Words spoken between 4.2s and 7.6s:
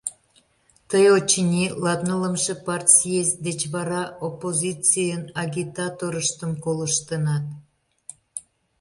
оппозицийын агитаторыштым колыштынат.